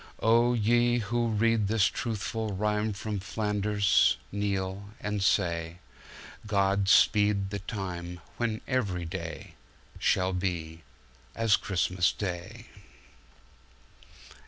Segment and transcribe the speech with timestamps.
[0.23, 8.61] Oh ye who read this truthful rimeFrom Flanders, kneel and say:God speed the time when
[8.67, 10.81] every dayShall be
[11.35, 12.65] as Christmas Day.